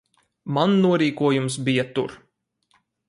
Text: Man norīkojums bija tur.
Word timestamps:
Man 0.57 0.71
norīkojums 0.85 1.59
bija 1.69 1.85
tur. 1.99 2.17